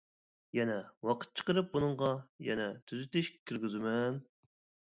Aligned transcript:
يەنە 0.59 0.77
ۋاقىت 1.09 1.35
چىقىرىپ 1.41 1.69
بۇنىڭغا 1.75 2.09
يەنە 2.47 2.65
تۈزىتىش 2.93 3.33
كىرگۈزىمەن. 3.51 4.19